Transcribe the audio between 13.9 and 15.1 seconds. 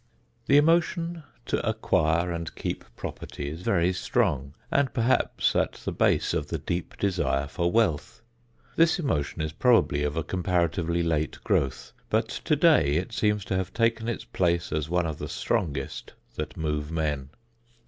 its place as one